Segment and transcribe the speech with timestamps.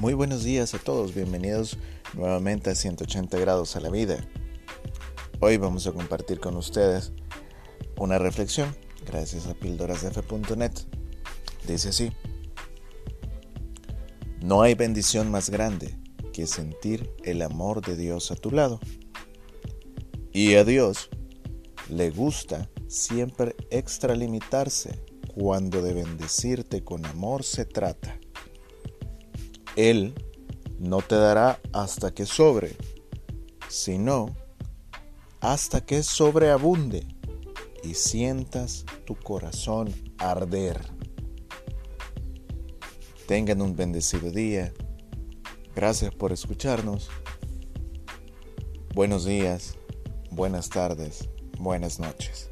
[0.00, 1.78] Muy buenos días a todos, bienvenidos
[2.14, 4.28] nuevamente a 180 grados a la vida.
[5.38, 7.12] Hoy vamos a compartir con ustedes
[7.96, 8.76] una reflexión
[9.06, 10.72] gracias a píldorasf.net.
[11.68, 12.10] Dice así,
[14.42, 15.96] no hay bendición más grande
[16.32, 18.80] que sentir el amor de Dios a tu lado.
[20.32, 21.08] Y a Dios
[21.88, 28.18] le gusta siempre extralimitarse cuando de bendecirte con amor se trata.
[29.76, 30.14] Él
[30.78, 32.76] no te dará hasta que sobre,
[33.68, 34.34] sino
[35.40, 37.06] hasta que sobreabunde
[37.82, 40.80] y sientas tu corazón arder.
[43.26, 44.72] Tengan un bendecido día.
[45.74, 47.08] Gracias por escucharnos.
[48.94, 49.76] Buenos días,
[50.30, 51.28] buenas tardes,
[51.58, 52.48] buenas noches.